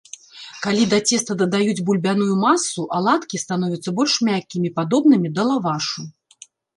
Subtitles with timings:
[0.65, 6.01] Калі да цеста дадаюць бульбяную масу, аладкі становяцца больш мяккімі, падобнымі да лавашу.